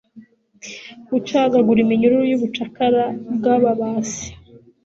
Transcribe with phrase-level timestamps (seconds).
[1.11, 3.03] gucagagura iminyururu yubucakara
[3.35, 4.23] bwababase